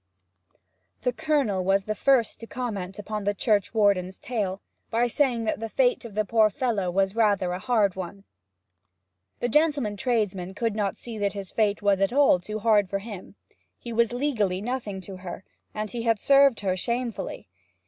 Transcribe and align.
The 1.03 1.13
Colonel 1.13 1.63
was 1.63 1.83
the 1.83 1.93
first 1.93 2.39
to 2.39 2.47
comment 2.47 2.97
upon 2.97 3.23
the 3.23 3.35
Churchwarden's 3.35 4.17
tale, 4.17 4.59
by 4.89 5.05
saying 5.05 5.43
that 5.43 5.59
the 5.59 5.69
fate 5.69 6.05
of 6.05 6.15
the 6.15 6.25
poor 6.25 6.49
fellow 6.49 6.89
was 6.89 7.15
rather 7.15 7.51
a 7.51 7.59
hard 7.59 7.95
one. 7.95 8.23
The 9.41 9.47
gentleman 9.47 9.97
tradesman 9.97 10.55
could 10.55 10.75
not 10.75 10.97
see 10.97 11.19
that 11.19 11.33
his 11.33 11.51
fate 11.51 11.83
was 11.83 12.01
at 12.01 12.11
all 12.11 12.39
too 12.39 12.57
hard 12.57 12.89
for 12.89 12.97
him. 12.97 13.35
He 13.77 13.93
was 13.93 14.11
legally 14.11 14.59
nothing 14.59 15.01
to 15.01 15.17
her, 15.17 15.43
and 15.71 15.91
he 15.91 16.01
had 16.01 16.17
served 16.17 16.61
her 16.61 16.75
shamefully. 16.75 17.47